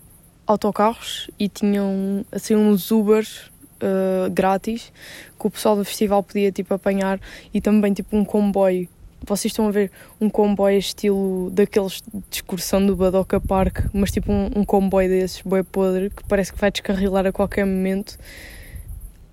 autocarros 0.50 1.30
e 1.38 1.48
tinham 1.48 2.24
assim 2.32 2.56
uns 2.56 2.90
Ubers 2.90 3.50
uh, 3.80 4.30
grátis 4.30 4.92
que 5.38 5.46
o 5.46 5.50
pessoal 5.50 5.76
do 5.76 5.84
festival 5.84 6.22
podia 6.22 6.50
tipo 6.50 6.74
apanhar 6.74 7.20
e 7.54 7.60
também 7.60 7.92
tipo 7.92 8.16
um 8.16 8.24
comboio 8.24 8.88
vocês 9.22 9.52
estão 9.52 9.68
a 9.68 9.70
ver 9.70 9.92
um 10.20 10.30
comboio 10.30 10.78
estilo 10.78 11.50
daqueles 11.50 12.02
de 12.02 12.36
excursão 12.36 12.84
do 12.84 12.96
Badoca 12.96 13.38
Park, 13.38 13.84
mas 13.92 14.10
tipo 14.10 14.32
um, 14.32 14.50
um 14.56 14.64
comboio 14.64 15.10
desses, 15.10 15.42
boi 15.42 15.62
podre, 15.62 16.08
que 16.08 16.24
parece 16.24 16.50
que 16.50 16.58
vai 16.58 16.70
descarrilar 16.70 17.26
a 17.26 17.30
qualquer 17.30 17.66
momento, 17.66 18.18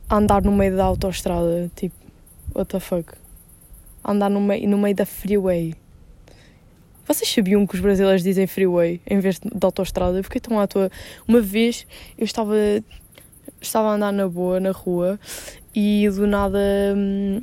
a 0.10 0.18
andar 0.18 0.42
no 0.44 0.52
meio 0.52 0.76
da 0.76 0.84
autoestrada, 0.84 1.72
tipo, 1.74 1.96
what 2.54 2.70
the 2.70 2.82
fuck? 2.82 3.14
A 4.04 4.12
andar 4.12 4.30
no 4.30 4.42
meio, 4.42 4.68
no 4.68 4.78
meio 4.78 4.94
da 4.94 5.06
freeway. 5.06 5.74
Vocês 7.08 7.32
sabiam 7.32 7.66
que 7.66 7.76
os 7.76 7.82
brasileiros 7.82 8.22
dizem 8.22 8.46
freeway 8.48 9.00
em 9.08 9.20
vez 9.20 9.40
de 9.40 9.50
autoestrada? 9.62 10.22
Fiquei 10.22 10.42
tão 10.42 10.60
à 10.60 10.68
toa. 10.68 10.92
Uma 11.28 11.40
vez 11.40 11.88
eu 12.18 12.26
estava, 12.26 12.54
estava 13.62 13.90
a 13.90 13.94
andar 13.94 14.12
na 14.12 14.28
boa, 14.28 14.60
na 14.60 14.72
rua, 14.72 15.20
e 15.74 16.10
do 16.10 16.28
nada 16.28 16.60
hum, 16.96 17.42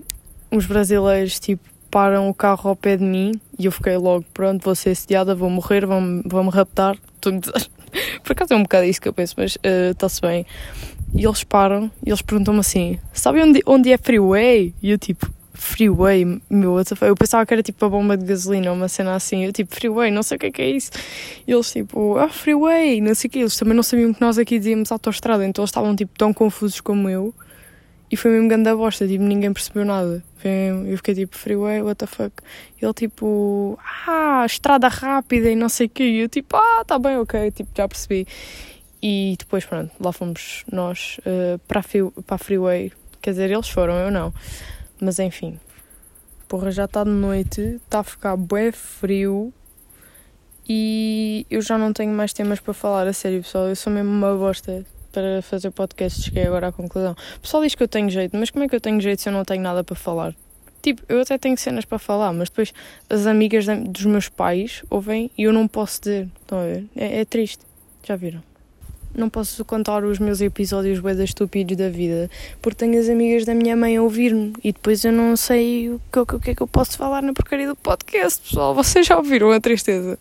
uns 0.53 0.67
brasileiros 0.67 1.39
tipo 1.41 1.75
param 1.91 2.29
o 2.29 2.35
carro 2.35 2.71
ao 2.71 2.75
pé 2.75 2.97
de 2.97 3.05
mim 3.05 3.41
e 3.57 3.67
eu 3.67 3.71
fiquei 3.71 3.97
logo, 3.97 4.25
pronto, 4.35 4.65
vou 4.65 4.75
ser 4.75 4.97
sediada, 4.97 5.33
vou 5.33 5.49
morrer, 5.49 5.87
vão-me 5.87 6.23
vão 6.27 6.49
raptar. 6.49 6.99
Por 7.23 8.33
acaso 8.33 8.53
é 8.53 8.57
um 8.57 8.65
bocado 8.65 8.85
isso 8.85 9.01
que 9.01 9.07
eu 9.07 9.13
penso, 9.13 9.35
mas 9.37 9.57
está-se 9.63 10.19
uh, 10.19 10.23
bem. 10.23 10.45
E 11.15 11.25
eles 11.25 11.45
param 11.45 11.89
e 12.05 12.11
eles 12.11 12.21
perguntam-me 12.21 12.59
assim: 12.59 12.99
Sabe 13.13 13.41
onde, 13.41 13.63
onde 13.65 13.93
é 13.93 13.97
freeway? 13.97 14.75
E 14.83 14.91
eu 14.91 14.99
tipo, 14.99 15.31
freeway, 15.65 16.41
meu, 16.51 16.79
eu 16.79 17.15
pensava 17.17 17.45
que 17.47 17.55
era 17.55 17.63
tipo 17.63 17.85
a 17.85 17.89
bomba 17.89 18.17
de 18.17 18.25
gasolina 18.25 18.71
ou 18.71 18.77
uma 18.77 18.89
cena 18.89 19.15
assim, 19.15 19.45
eu 19.45 19.53
tipo, 19.53 19.75
freeway, 19.75 20.11
não 20.11 20.23
sei 20.23 20.37
o 20.37 20.41
que 20.41 20.47
é 20.47 20.51
que 20.51 20.63
é 20.63 20.71
isso. 20.71 20.91
E 21.47 21.53
eles 21.53 21.73
tipo, 21.73 22.17
ah, 22.19 22.29
freeway, 22.29 23.01
não 23.01 23.15
sei 23.15 23.29
o 23.29 23.31
que, 23.31 23.39
eles 23.41 23.57
também 23.57 23.75
não 23.75 23.83
sabiam 23.83 24.13
que 24.13 24.21
nós 24.21 24.39
aqui 24.39 24.59
dizíamos 24.59 24.93
autoestrada, 24.93 25.45
então 25.47 25.63
eles 25.63 25.71
estavam 25.71 25.97
tipo 25.97 26.17
tão 26.19 26.33
confusos 26.33 26.81
como 26.81 27.09
eu. 27.09 27.35
E 28.11 28.17
foi 28.17 28.31
mesmo 28.31 28.49
grande 28.49 28.69
a 28.69 28.77
bosta, 28.77 29.09
tipo, 29.09 29.25
ninguém 29.25 29.53
percebeu 29.53 29.85
nada. 29.85 30.23
Eu 30.87 30.97
fiquei 30.99 31.15
tipo, 31.15 31.37
freeway, 31.37 31.83
what 31.83 31.97
the 31.97 32.07
fuck. 32.07 32.33
E 32.81 32.85
ele 32.85 32.93
tipo, 32.93 33.79
ah, 34.07 34.45
estrada 34.47 34.89
rápida 34.89 35.51
e 35.51 35.57
não 35.57 35.69
sei 35.69 35.87
o 35.87 35.89
que. 35.91 36.05
E 36.05 36.19
eu 36.21 36.29
tipo, 36.29 36.57
ah, 36.57 36.85
tá 36.87 36.99
bem, 36.99 37.17
ok, 37.17 37.51
tipo, 37.51 37.71
já 37.75 37.89
percebi. 37.89 38.27
E 39.03 39.35
depois, 39.39 39.65
pronto, 39.65 39.91
lá 39.99 40.13
fomos 40.13 40.65
nós 40.71 41.19
uh, 41.21 41.59
para, 41.67 41.83
para 42.27 42.35
a 42.37 42.39
freeway. 42.39 42.93
Quer 43.21 43.31
dizer, 43.31 43.51
eles 43.51 43.69
foram, 43.69 43.95
eu 43.95 44.11
não. 44.11 44.33
Mas 45.05 45.19
enfim, 45.19 45.61
porra, 46.49 46.71
já 46.71 46.87
está 46.87 47.05
de 47.05 47.11
noite, 47.11 47.61
está 47.61 47.99
a 48.01 48.03
ficar 48.03 48.35
bué 48.37 48.73
frio 48.73 49.53
e 50.67 51.47
eu 51.51 51.61
já 51.61 51.77
não 51.77 51.93
tenho 51.93 52.11
mais 52.11 52.33
temas 52.33 52.59
para 52.59 52.73
falar, 52.73 53.07
a 53.07 53.13
sério, 53.13 53.43
pessoal. 53.43 53.69
Eu 53.69 53.77
sou 53.77 53.93
mesmo 53.93 54.11
uma 54.11 54.35
bosta 54.35 54.83
para 55.13 55.43
fazer 55.43 55.71
podcast, 55.73 56.23
cheguei 56.23 56.45
agora 56.47 56.69
à 56.69 56.73
conclusão. 56.73 57.15
O 57.37 57.41
pessoal 57.41 57.63
diz 57.63 57.75
que 57.75 57.83
eu 57.83 57.89
tenho 57.89 58.09
jeito, 58.09 58.35
mas 58.35 58.49
como 58.49 58.65
é 58.65 58.69
que 58.69 58.75
eu 58.75 58.81
tenho 58.81 58.99
jeito 58.99 59.21
se 59.21 59.29
eu 59.29 59.33
não 59.35 59.45
tenho 59.45 59.63
nada 59.63 59.85
para 59.85 59.95
falar? 59.95 60.35
Tipo, 60.81 61.03
eu 61.07 61.21
até 61.21 61.37
tenho 61.37 61.59
cenas 61.59 61.85
para 61.85 61.99
falar, 61.99 62.33
mas 62.33 62.49
depois 62.49 62.73
as 63.11 63.27
amigas 63.27 63.67
dos 63.87 64.07
meus 64.07 64.31
pais 64.31 64.83
ouvem 64.89 65.31
e 65.37 65.43
eu 65.43 65.53
não 65.53 65.69
posso 65.69 66.01
dizer. 66.01 66.31
Estão 66.41 66.61
a 66.61 66.65
ver? 66.65 66.87
É, 66.97 67.21
é 67.21 67.25
triste. 67.27 67.63
Já 68.03 68.17
viram? 68.17 68.43
Não 69.15 69.29
posso 69.29 69.65
contar 69.65 70.05
os 70.05 70.19
meus 70.19 70.41
episódios 70.41 71.01
bem 71.01 71.23
estúpidos 71.23 71.77
da 71.77 71.89
vida, 71.89 72.31
porque 72.61 72.85
tenho 72.85 73.01
as 73.01 73.09
amigas 73.09 73.45
da 73.45 73.55
minha 73.55 73.77
mãe 73.77 73.97
a 73.97 74.03
ouvir-me 74.03 74.53
e 74.63 74.73
depois 74.73 75.05
eu 75.05 75.13
não 75.13 75.37
sei 75.37 75.91
o 75.91 76.01
que, 76.13 76.19
o 76.19 76.41
que 76.41 76.51
é 76.51 76.55
que 76.55 76.63
eu 76.63 76.67
posso 76.67 76.97
falar 76.97 77.23
na 77.23 77.33
porcaria 77.33 77.67
do 77.67 77.77
podcast, 77.77 78.43
pessoal. 78.43 78.75
Vocês 78.75 79.07
já 79.07 79.17
ouviram 79.17 79.51
a 79.51 79.61
tristeza. 79.61 80.19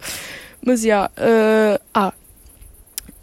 Mas 0.65 0.81
já, 0.81 0.85
yeah, 0.85 1.11
uh, 1.17 1.83
ah, 1.93 2.13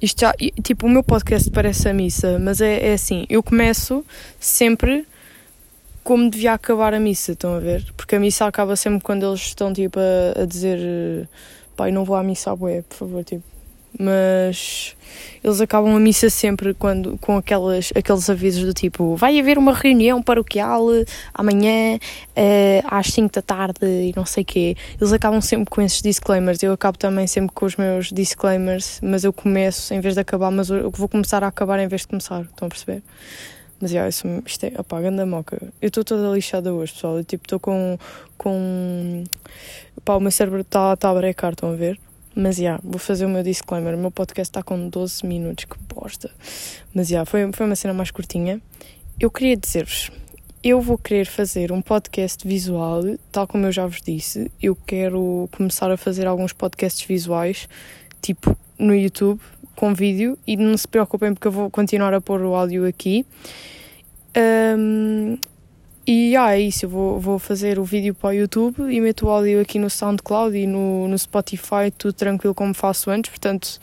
isto 0.01 0.21
já, 0.21 0.33
tipo, 0.63 0.87
o 0.87 0.91
meu 0.91 1.03
podcast 1.03 1.51
parece 1.51 1.89
a 1.89 1.95
missa, 1.95 2.39
mas 2.39 2.61
é, 2.61 2.91
é 2.91 2.93
assim, 2.95 3.27
eu 3.29 3.43
começo 3.43 4.05
sempre 4.39 5.07
como 6.03 6.31
devia 6.31 6.55
acabar 6.55 6.95
a 6.95 7.01
missa, 7.01 7.33
estão 7.33 7.55
a 7.55 7.59
ver? 7.59 7.85
Porque 7.97 8.17
a 8.17 8.21
missa 8.21 8.47
acaba 8.47 8.75
sempre 8.77 9.01
quando 9.01 9.27
eles 9.27 9.41
estão, 9.41 9.73
tipo, 9.73 9.99
a, 9.99 10.43
a 10.43 10.45
dizer 10.47 11.29
pai, 11.77 11.93
não 11.93 12.05
vou 12.05 12.17
à 12.17 12.23
missa 12.23 12.51
à 12.51 12.57
boé, 12.57 12.83
por 12.83 12.97
favor, 12.97 13.25
tipo, 13.25 13.45
mas 13.99 14.97
eles 15.43 15.61
acabam 15.61 15.97
a 15.97 16.01
missa 16.01 16.29
sempre 16.29 16.75
quando, 16.75 17.17
com 17.19 17.37
aquelas, 17.37 17.93
aqueles 17.95 18.29
avisos 18.29 18.65
do 18.65 18.75
tipo 18.75 19.17
vai 19.17 19.39
haver 19.39 19.57
uma 19.57 19.73
reunião 19.73 20.23
paroquial 20.23 20.87
amanhã 21.33 21.97
uh, 21.97 22.87
às 22.87 23.09
5 23.09 23.35
da 23.35 23.43
tarde 23.43 23.87
e 23.87 24.13
não 24.15 24.27
sei 24.27 24.45
quê. 24.45 24.77
Eles 25.01 25.13
acabam 25.13 25.41
sempre 25.41 25.71
com 25.71 25.81
esses 25.81 26.03
disclaimers. 26.03 26.63
Eu 26.63 26.73
acabo 26.73 26.99
também 26.99 27.27
sempre 27.27 27.55
com 27.55 27.65
os 27.65 27.77
meus 27.77 28.13
disclaimers, 28.13 29.01
mas 29.03 29.25
eu 29.25 29.33
começo 29.33 29.95
em 29.95 30.01
vez 30.01 30.15
de 30.15 30.21
acabar, 30.21 30.51
mas 30.51 30.69
eu 30.69 30.91
vou 30.91 31.09
começar 31.09 31.43
a 31.43 31.47
acabar 31.47 31.79
em 31.81 31.89
vez 31.89 32.03
de 32.03 32.09
começar. 32.09 32.43
Estão 32.43 32.67
a 32.67 32.69
perceber? 32.69 33.03
Mas 33.81 33.93
yeah, 33.93 34.07
isso, 34.09 34.27
isto 34.45 34.65
é, 34.65 34.73
opá, 34.79 35.01
ganda 35.01 35.25
moca. 35.25 35.59
Eu 35.81 35.89
estou 35.89 36.05
toda 36.05 36.35
lixada 36.35 36.73
hoje, 36.75 36.93
pessoal. 36.93 37.17
Eu 37.17 37.25
tipo, 37.25 37.47
estou 37.47 37.59
com. 37.59 37.99
com. 38.37 39.25
Pá, 40.05 40.17
o 40.17 40.21
meu 40.21 40.31
cérebro 40.31 40.61
está 40.61 40.95
tá 40.97 41.09
a 41.09 41.15
brecar, 41.15 41.53
estão 41.53 41.73
a 41.73 41.75
ver? 41.75 41.99
Mas 42.35 42.57
já, 42.57 42.63
yeah, 42.63 42.83
vou 42.85 42.99
fazer 42.99 43.27
o 43.27 43.29
meu 43.29 43.43
disclaimer. 43.43 43.95
O 43.95 43.99
meu 43.99 44.11
podcast 44.11 44.51
está 44.51 44.63
com 44.63 44.89
12 44.89 45.27
minutos, 45.27 45.65
que 45.65 45.77
bosta. 45.93 46.31
Mas 46.95 47.09
já, 47.09 47.17
yeah, 47.17 47.31
foi, 47.31 47.51
foi 47.53 47.67
uma 47.67 47.77
cena 47.77 47.93
mais 47.93 48.11
curtinha. 48.11 48.61
Eu 49.19 49.31
queria 49.31 49.57
dizer-vos, 49.57 50.11
eu 50.63 50.81
vou 50.81 50.99
querer 50.99 51.27
fazer 51.27 51.73
um 51.73 51.81
podcast 51.81 52.47
visual, 52.47 53.03
tal 53.33 53.47
como 53.47 53.67
eu 53.67 53.73
já 53.73 53.87
vos 53.87 54.01
disse. 54.01 54.51
Eu 54.63 54.77
quero 54.77 55.49
começar 55.53 55.91
a 55.91 55.97
fazer 55.97 56.27
alguns 56.27 56.53
podcasts 56.53 57.07
visuais, 57.07 57.69
tipo 58.21 58.57
no 58.79 58.95
YouTube, 58.95 59.41
com 59.75 59.95
vídeo. 59.95 60.39
E 60.47 60.57
não 60.57 60.77
se 60.77 60.87
preocupem, 60.87 61.35
porque 61.35 61.49
eu 61.49 61.53
vou 61.53 61.71
continuar 61.71 62.15
a 62.15 62.21
pôr 62.21 62.43
o 62.43 62.55
áudio 62.55 62.87
aqui. 62.87 63.27
Um, 64.37 65.39
e 66.07 66.37
ah, 66.37 66.57
é 66.57 66.61
isso, 66.61 66.87
eu 66.87 66.89
vou, 66.89 67.21
vou 67.21 67.39
fazer 67.39 67.79
o 67.79 67.85
vídeo 67.85 68.15
para 68.15 68.31
o 68.31 68.33
YouTube 68.33 68.83
e 68.93 69.01
meto 69.01 69.27
o 69.27 69.31
áudio 69.31 69.61
aqui 69.61 69.79
no 69.79 69.91
SoundCloud 69.91 70.57
e 70.57 70.67
no, 70.67 71.07
no 71.07 71.19
Spotify, 71.19 71.91
tudo 71.97 72.13
tranquilo 72.13 72.55
como 72.55 72.75
faço 72.75 73.11
antes, 73.11 73.31
portanto 73.31 73.79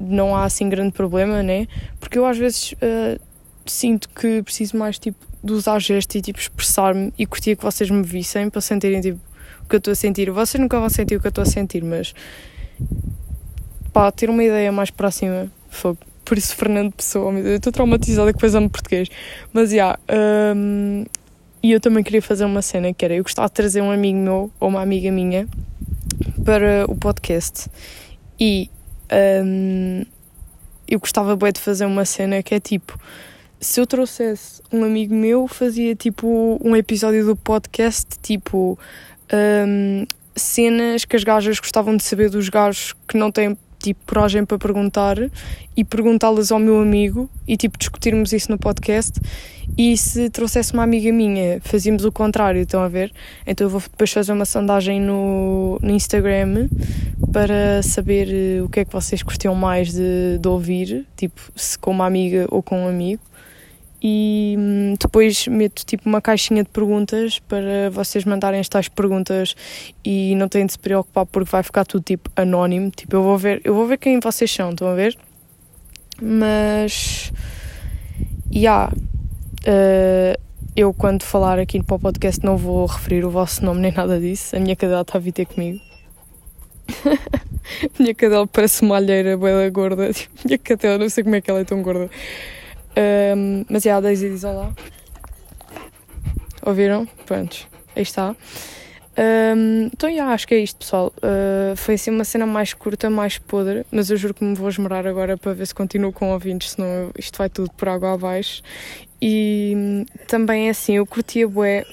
não 0.00 0.36
há 0.36 0.44
assim 0.44 0.68
grande 0.68 0.92
problema, 0.92 1.42
né? 1.42 1.66
Porque 1.98 2.18
eu 2.18 2.24
às 2.24 2.38
vezes 2.38 2.72
uh, 2.72 3.20
sinto 3.66 4.08
que 4.08 4.42
preciso 4.42 4.76
mais 4.76 4.98
tipo 4.98 5.18
de 5.42 5.52
usar 5.52 5.78
gestos 5.80 6.16
e 6.16 6.22
tipo 6.22 6.38
expressar-me 6.38 7.12
e 7.18 7.26
curtia 7.26 7.56
que 7.56 7.62
vocês 7.62 7.90
me 7.90 8.02
vissem 8.02 8.48
para 8.48 8.60
sentirem 8.60 9.00
tipo 9.00 9.20
o 9.64 9.68
que 9.68 9.76
eu 9.76 9.78
estou 9.78 9.92
a 9.92 9.94
sentir. 9.94 10.30
Vocês 10.30 10.60
nunca 10.60 10.78
vão 10.78 10.88
sentir 10.88 11.16
o 11.16 11.20
que 11.20 11.26
eu 11.26 11.30
estou 11.30 11.42
a 11.42 11.46
sentir, 11.46 11.82
mas 11.82 12.14
pá, 13.92 14.10
ter 14.12 14.30
uma 14.30 14.42
ideia 14.44 14.70
mais 14.70 14.90
próxima, 14.90 15.50
fogo. 15.68 15.98
Por 16.24 16.36
isso, 16.36 16.54
Fernando 16.54 16.92
Pessoa, 16.92 17.32
eu 17.32 17.56
estou 17.56 17.72
traumatizada 17.72 18.32
com 18.34 18.38
o 18.38 18.70
português. 18.70 19.08
Mas, 19.50 19.70
já, 19.70 19.76
yeah, 19.76 19.98
um, 20.54 21.04
e 21.62 21.72
eu 21.72 21.80
também 21.80 22.02
queria 22.02 22.22
fazer 22.22 22.44
uma 22.44 22.62
cena 22.62 22.92
que 22.92 23.04
era: 23.04 23.14
eu 23.14 23.22
gostava 23.22 23.48
de 23.48 23.54
trazer 23.54 23.82
um 23.82 23.90
amigo 23.90 24.18
meu 24.18 24.50
ou 24.60 24.68
uma 24.68 24.80
amiga 24.80 25.10
minha 25.10 25.48
para 26.44 26.84
o 26.88 26.96
podcast. 26.96 27.68
E 28.38 28.70
um, 29.44 30.04
eu 30.86 31.00
gostava 31.00 31.36
bem 31.36 31.52
de 31.52 31.60
fazer 31.60 31.84
uma 31.84 32.04
cena 32.04 32.42
que 32.42 32.54
é 32.54 32.60
tipo: 32.60 32.98
se 33.60 33.80
eu 33.80 33.86
trouxesse 33.86 34.62
um 34.72 34.84
amigo 34.84 35.14
meu, 35.14 35.48
fazia 35.48 35.94
tipo 35.94 36.58
um 36.64 36.76
episódio 36.76 37.26
do 37.26 37.36
podcast, 37.36 38.06
tipo 38.22 38.78
um, 39.32 40.06
cenas 40.36 41.04
que 41.04 41.16
as 41.16 41.24
gajas 41.24 41.58
gostavam 41.58 41.96
de 41.96 42.04
saber 42.04 42.30
dos 42.30 42.48
gajos 42.48 42.94
que 43.06 43.16
não 43.16 43.30
têm 43.30 43.56
tipo 43.78 44.00
coragem 44.06 44.44
para 44.44 44.58
perguntar 44.58 45.16
e 45.76 45.84
perguntá-las 45.84 46.50
ao 46.50 46.58
meu 46.58 46.80
amigo 46.80 47.30
e 47.46 47.56
tipo 47.56 47.78
discutirmos 47.78 48.32
isso 48.32 48.50
no 48.50 48.58
podcast 48.58 49.20
e 49.76 49.96
se 49.96 50.28
trouxesse 50.30 50.72
uma 50.72 50.82
amiga 50.82 51.12
minha 51.12 51.60
fazíamos 51.62 52.04
o 52.04 52.10
contrário, 52.10 52.62
estão 52.62 52.82
a 52.82 52.88
ver? 52.88 53.12
Então 53.46 53.66
eu 53.66 53.70
vou 53.70 53.80
depois 53.80 54.12
fazer 54.12 54.32
uma 54.32 54.44
sondagem 54.44 55.00
no, 55.00 55.78
no 55.80 55.90
Instagram 55.90 56.68
para 57.32 57.82
saber 57.82 58.28
eh, 58.30 58.62
o 58.62 58.68
que 58.68 58.80
é 58.80 58.84
que 58.84 58.92
vocês 58.92 59.22
curtiam 59.22 59.54
mais 59.54 59.92
de, 59.92 60.38
de 60.40 60.48
ouvir, 60.48 61.06
tipo 61.16 61.40
se 61.54 61.78
com 61.78 61.90
uma 61.90 62.06
amiga 62.06 62.46
ou 62.50 62.62
com 62.62 62.84
um 62.84 62.88
amigo 62.88 63.22
e 64.02 64.54
hum, 64.58 64.94
depois 64.98 65.46
meto 65.48 65.84
tipo 65.84 66.08
uma 66.08 66.20
caixinha 66.20 66.62
de 66.62 66.70
perguntas 66.70 67.40
para 67.40 67.90
vocês 67.90 68.24
mandarem 68.24 68.60
as 68.60 68.68
tais 68.68 68.88
perguntas 68.88 69.56
e 70.04 70.34
não 70.36 70.48
têm 70.48 70.66
de 70.66 70.72
se 70.72 70.78
preocupar 70.78 71.26
porque 71.26 71.50
vai 71.50 71.62
ficar 71.62 71.84
tudo 71.84 72.02
tipo 72.02 72.30
anónimo. 72.36 72.90
Tipo, 72.90 73.16
eu 73.16 73.22
vou 73.22 73.36
ver, 73.36 73.60
eu 73.64 73.74
vou 73.74 73.86
ver 73.86 73.98
quem 73.98 74.20
vocês 74.20 74.50
são, 74.50 74.70
estão 74.70 74.88
a 74.88 74.94
ver? 74.94 75.16
Mas 76.20 77.32
yeah, 78.52 78.92
uh, 78.92 80.40
eu 80.76 80.94
quando 80.94 81.22
falar 81.22 81.58
aqui 81.58 81.78
no 81.78 81.84
podcast 81.84 82.44
não 82.44 82.56
vou 82.56 82.86
referir 82.86 83.24
o 83.24 83.30
vosso 83.30 83.64
nome 83.64 83.80
nem 83.80 83.92
nada 83.92 84.20
disso. 84.20 84.54
A 84.54 84.60
minha 84.60 84.76
cadela 84.76 85.02
está 85.02 85.18
a 85.18 85.20
vir 85.20 85.32
ter 85.32 85.46
comigo. 85.46 85.80
minha 87.98 88.14
cadela 88.14 88.46
parece 88.46 88.82
uma 88.82 88.96
alheira 88.96 89.36
bela 89.36 89.68
gorda. 89.70 90.10
minha 90.44 90.58
cadela, 90.58 90.98
não 90.98 91.08
sei 91.08 91.24
como 91.24 91.34
é 91.34 91.40
que 91.40 91.50
ela 91.50 91.60
é 91.60 91.64
tão 91.64 91.82
gorda. 91.82 92.08
Um, 92.98 93.64
mas 93.68 93.86
é, 93.86 93.92
a 93.92 94.00
Daisy 94.00 94.28
diz 94.28 94.42
olá. 94.42 94.72
Ouviram? 96.62 97.06
Pronto, 97.24 97.68
aí 97.94 98.02
está. 98.02 98.34
Um, 99.18 99.86
então, 99.92 100.14
já, 100.14 100.26
acho 100.26 100.46
que 100.46 100.54
é 100.54 100.58
isto, 100.58 100.78
pessoal. 100.78 101.12
Uh, 101.18 101.76
foi 101.76 101.94
assim 101.94 102.10
uma 102.10 102.24
cena 102.24 102.46
mais 102.46 102.72
curta, 102.74 103.08
mais 103.08 103.38
podre, 103.38 103.84
mas 103.90 104.10
eu 104.10 104.16
juro 104.16 104.34
que 104.34 104.44
me 104.44 104.54
vou 104.54 104.68
esmerar 104.68 105.06
agora 105.06 105.36
para 105.36 105.52
ver 105.52 105.66
se 105.66 105.74
continuo 105.74 106.12
com 106.12 106.32
ouvintes, 106.32 106.70
senão 106.70 107.10
isto 107.16 107.36
vai 107.36 107.48
tudo 107.48 107.70
por 107.72 107.88
água 107.88 108.14
abaixo. 108.14 108.62
E 109.20 110.04
também 110.28 110.68
é 110.68 110.70
assim, 110.70 110.96
eu 110.96 111.06
curtia 111.06 111.48
bué. 111.48 111.84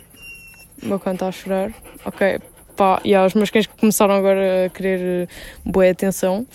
O 0.83 0.87
meu 0.87 0.99
cão 0.99 1.13
está 1.13 1.27
a 1.27 1.31
chorar. 1.31 1.73
Ok, 2.05 2.39
pá, 2.75 3.01
e 3.03 3.15
há 3.15 3.25
os 3.25 3.33
meus 3.33 3.49
cães 3.49 3.65
que 3.65 3.75
começaram 3.75 4.13
agora 4.13 4.65
a 4.65 4.69
querer 4.69 5.27
bué 5.63 5.89
atenção. 5.89 6.45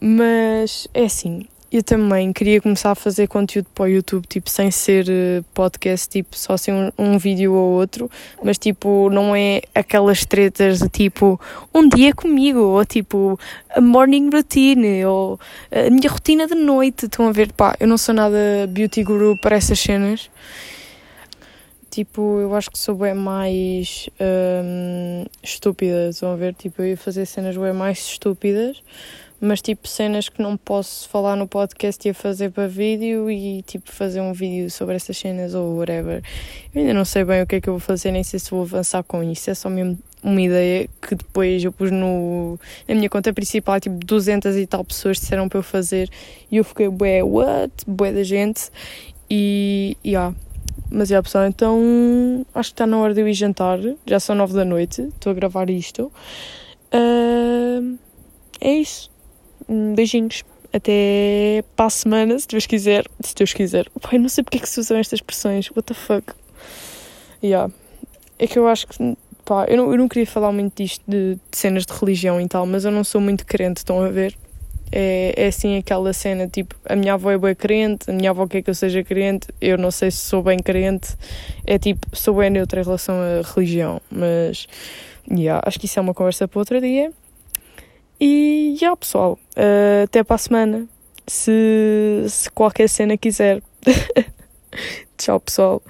Mas 0.00 0.88
é 0.94 1.04
assim, 1.04 1.46
eu 1.70 1.82
também 1.82 2.32
queria 2.32 2.62
começar 2.62 2.92
a 2.92 2.94
fazer 2.94 3.26
conteúdo 3.26 3.66
para 3.74 3.84
o 3.84 3.88
YouTube, 3.88 4.26
tipo, 4.26 4.48
sem 4.48 4.70
ser 4.70 5.06
uh, 5.08 5.44
podcast, 5.52 6.08
tipo, 6.08 6.34
só 6.34 6.54
assim 6.54 6.72
um, 6.72 6.90
um, 6.98 7.18
vídeo 7.18 7.52
ou 7.52 7.72
outro, 7.72 8.10
mas 8.42 8.56
tipo, 8.56 9.10
não 9.10 9.36
é 9.36 9.60
aquelas 9.74 10.24
tretas 10.24 10.78
de 10.78 10.88
tipo, 10.88 11.38
um 11.74 11.86
dia 11.86 12.14
comigo, 12.14 12.60
ou 12.60 12.84
tipo, 12.86 13.38
a 13.68 13.82
morning 13.82 14.30
routine, 14.30 15.04
ou 15.04 15.38
a 15.70 15.90
minha 15.90 16.08
rotina 16.08 16.46
de 16.46 16.54
noite. 16.54 17.04
Estão 17.04 17.28
a 17.28 17.32
ver, 17.32 17.52
pá, 17.52 17.76
eu 17.78 17.86
não 17.86 17.98
sou 17.98 18.14
nada 18.14 18.66
beauty 18.68 19.04
guru 19.04 19.36
para 19.36 19.56
essas 19.56 19.78
cenas. 19.78 20.30
Tipo, 21.90 22.38
eu 22.40 22.54
acho 22.54 22.70
que 22.70 22.78
sou 22.78 22.94
bem 22.94 23.12
mais 23.12 24.08
um, 24.20 25.24
estúpida, 25.42 26.08
estão 26.10 26.32
a 26.32 26.36
ver? 26.36 26.54
Tipo, 26.54 26.82
eu 26.82 26.88
ia 26.88 26.96
fazer 26.96 27.26
cenas 27.26 27.56
bem 27.56 27.72
mais 27.72 27.98
estúpidas 27.98 28.82
mas 29.40 29.62
tipo 29.62 29.86
cenas 29.86 30.28
que 30.28 30.42
não 30.42 30.56
posso 30.56 31.08
falar 31.08 31.36
no 31.36 31.46
podcast 31.46 32.06
e 32.06 32.10
a 32.10 32.14
fazer 32.14 32.50
para 32.50 32.66
vídeo 32.66 33.30
e 33.30 33.62
tipo 33.62 33.92
fazer 33.92 34.20
um 34.20 34.32
vídeo 34.32 34.70
sobre 34.70 34.96
essas 34.96 35.16
cenas 35.16 35.54
ou 35.54 35.76
whatever. 35.76 36.22
Eu 36.74 36.80
ainda 36.80 36.94
não 36.94 37.04
sei 37.04 37.24
bem 37.24 37.42
o 37.42 37.46
que 37.46 37.56
é 37.56 37.60
que 37.60 37.68
eu 37.68 37.74
vou 37.74 37.80
fazer, 37.80 38.10
nem 38.10 38.24
sei 38.24 38.38
se 38.38 38.50
vou 38.50 38.62
avançar 38.62 39.02
com 39.04 39.22
isso, 39.22 39.50
é 39.50 39.54
só 39.54 39.70
mesmo 39.70 39.98
uma 40.22 40.40
ideia 40.40 40.88
que 41.00 41.14
depois 41.14 41.62
eu 41.62 41.72
pus 41.72 41.90
no, 41.90 42.58
na 42.88 42.94
minha 42.94 43.08
conta 43.08 43.32
principal, 43.32 43.78
tipo 43.78 43.96
200 44.04 44.56
e 44.56 44.66
tal 44.66 44.84
pessoas 44.84 45.18
disseram 45.18 45.48
para 45.48 45.58
eu 45.58 45.62
fazer 45.62 46.10
e 46.50 46.56
eu 46.56 46.64
fiquei, 46.64 46.88
bué, 46.88 47.22
what? 47.22 47.72
Bué 47.86 48.12
da 48.12 48.24
gente 48.24 48.70
e, 49.30 49.96
e 50.02 50.10
yeah. 50.10 50.34
Mas, 50.90 51.10
yeah, 51.10 51.22
pessoal, 51.22 51.46
então 51.46 52.46
acho 52.54 52.70
que 52.70 52.74
está 52.74 52.86
na 52.86 52.98
hora 52.98 53.12
de 53.12 53.20
eu 53.20 53.28
ir 53.28 53.34
jantar. 53.34 53.78
Já 54.06 54.18
são 54.18 54.34
nove 54.34 54.54
da 54.54 54.64
noite, 54.64 55.02
estou 55.02 55.32
a 55.32 55.34
gravar 55.34 55.68
isto. 55.68 56.10
Uh, 56.92 57.98
é 58.60 58.72
isso. 58.72 59.10
Beijinhos. 59.68 60.44
Até 60.72 61.64
para 61.74 61.86
a 61.86 61.90
semana, 61.90 62.38
se 62.38 62.46
Deus 62.46 62.66
quiser. 62.66 63.06
Se 63.20 63.34
Deus 63.34 63.52
quiser. 63.52 63.88
Pai, 64.00 64.18
não 64.18 64.28
sei 64.28 64.44
porque 64.44 64.58
é 64.58 64.60
que 64.60 64.68
se 64.68 64.80
usam 64.80 64.98
estas 64.98 65.18
expressões. 65.18 65.70
What 65.70 65.82
the 65.82 65.94
fuck? 65.94 66.34
Yeah. 67.42 67.72
É 68.38 68.46
que 68.46 68.58
eu 68.58 68.68
acho 68.68 68.86
que. 68.86 69.16
Pá, 69.44 69.64
eu 69.66 69.78
não, 69.78 69.90
eu 69.90 69.96
não 69.96 70.08
queria 70.08 70.26
falar 70.26 70.52
muito 70.52 70.82
disto 70.82 71.02
de, 71.08 71.36
de 71.36 71.56
cenas 71.56 71.86
de 71.86 71.92
religião 71.92 72.38
e 72.38 72.46
tal, 72.46 72.66
mas 72.66 72.84
eu 72.84 72.90
não 72.90 73.02
sou 73.02 73.20
muito 73.20 73.46
crente, 73.46 73.78
estão 73.78 74.02
a 74.02 74.08
ver? 74.08 74.36
É, 74.92 75.34
é 75.36 75.46
assim 75.46 75.78
aquela 75.78 76.12
cena, 76.12 76.46
tipo, 76.46 76.74
a 76.84 76.94
minha 76.94 77.14
avó 77.14 77.30
é 77.30 77.38
bem 77.38 77.54
crente, 77.54 78.10
a 78.10 78.12
minha 78.12 78.30
avó 78.30 78.46
quer 78.46 78.62
que 78.62 78.68
eu 78.68 78.74
seja 78.74 79.02
crente, 79.02 79.48
eu 79.60 79.78
não 79.78 79.90
sei 79.90 80.10
se 80.10 80.18
sou 80.18 80.42
bem 80.42 80.58
crente, 80.58 81.16
é 81.66 81.78
tipo, 81.78 82.06
sou 82.14 82.34
bem 82.34 82.50
neutra 82.50 82.80
em 82.80 82.84
relação 82.84 83.14
à 83.16 83.42
religião, 83.54 84.00
mas, 84.10 84.66
yeah, 85.30 85.62
acho 85.66 85.78
que 85.78 85.86
isso 85.86 85.98
é 85.98 86.02
uma 86.02 86.14
conversa 86.14 86.46
para 86.46 86.58
outro 86.58 86.80
dia. 86.80 87.10
E 88.20 88.74
já, 88.78 88.96
pessoal, 88.96 89.38
uh, 89.56 90.04
até 90.04 90.24
para 90.24 90.34
a 90.34 90.38
semana. 90.38 90.88
Se, 91.26 92.24
se 92.28 92.50
qualquer 92.50 92.88
cena 92.88 93.16
quiser. 93.16 93.62
Tchau, 95.16 95.40
pessoal. 95.40 95.82